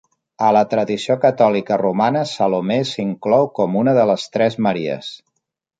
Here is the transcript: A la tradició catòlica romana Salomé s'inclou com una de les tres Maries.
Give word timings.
A 0.45 0.45
la 0.55 0.61
tradició 0.71 1.17
catòlica 1.25 1.77
romana 1.83 2.23
Salomé 2.31 2.81
s'inclou 2.93 3.49
com 3.61 3.79
una 3.85 3.97
de 4.01 4.11
les 4.13 4.29
tres 4.39 4.63
Maries. 4.69 5.17